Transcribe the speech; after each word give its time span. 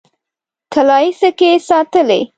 طلايي 0.73 1.09
سکې 1.19 1.51
ساتلې. 1.67 2.21